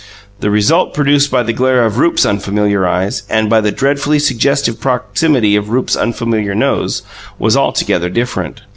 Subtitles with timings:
[0.39, 4.79] The result produced by the glare of Rupe's unfamiliar eyes, and by the dreadfully suggestive
[4.79, 7.03] proximity of Rupe's unfamiliar nose,
[7.37, 8.63] was altogether different.